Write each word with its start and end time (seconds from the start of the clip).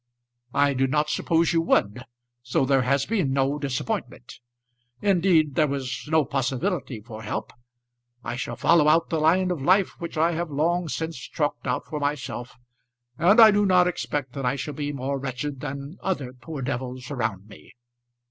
"I 0.55 0.73
did 0.73 0.89
not 0.89 1.11
suppose 1.11 1.53
you 1.53 1.61
would, 1.61 2.01
so 2.41 2.65
there 2.65 2.81
has 2.81 3.05
been 3.05 3.31
no 3.33 3.59
disappointment. 3.59 4.39
Indeed, 4.99 5.53
there 5.53 5.67
was 5.67 6.07
no 6.09 6.25
possibility 6.25 7.01
for 7.01 7.21
help. 7.21 7.53
I 8.23 8.35
shall 8.35 8.55
follow 8.55 8.87
out 8.87 9.11
the 9.11 9.19
line 9.19 9.51
of 9.51 9.61
life 9.61 9.89
which 9.99 10.17
I 10.17 10.31
have 10.31 10.49
long 10.49 10.89
since 10.89 11.17
chalked 11.17 11.67
out 11.67 11.85
for 11.85 11.99
myself, 11.99 12.57
and 13.19 13.39
I 13.39 13.51
do 13.51 13.63
not 13.63 13.87
expect 13.87 14.33
that 14.33 14.43
I 14.43 14.55
shall 14.55 14.73
be 14.73 14.91
more 14.91 15.19
wretched 15.19 15.59
than 15.59 15.99
other 16.01 16.33
poor 16.33 16.63
devils 16.63 17.11
around 17.11 17.45
me. 17.47 17.75